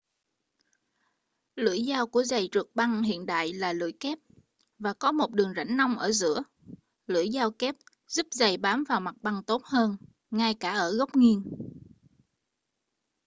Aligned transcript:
lưỡi 1.55 1.79
dao 1.87 2.07
của 2.07 2.23
giầy 2.23 2.49
trượt 2.51 2.65
băng 2.75 3.03
hiện 3.03 3.25
đại 3.25 3.53
là 3.53 3.73
lưỡi 3.73 3.91
kép 3.91 4.17
và 4.79 4.93
có 4.93 5.11
một 5.11 5.31
đường 5.31 5.53
rãnh 5.55 5.77
nông 5.77 5.95
ở 5.97 6.11
giữa 6.11 6.43
lưỡi 7.07 7.29
dao 7.29 7.51
kép 7.51 7.75
giúp 8.07 8.27
giầy 8.31 8.57
bám 8.57 8.83
vào 8.83 8.99
mặt 9.01 9.15
băng 9.21 9.43
tốt 9.43 9.61
hơn 9.65 9.97
ngay 10.31 10.53
cả 10.53 10.71
ở 10.73 10.95
góc 10.97 11.15
nghiêng 11.15 11.43